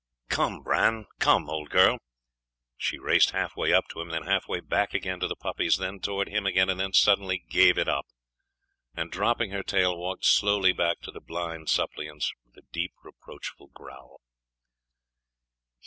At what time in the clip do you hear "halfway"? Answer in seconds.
3.33-3.71, 4.25-4.59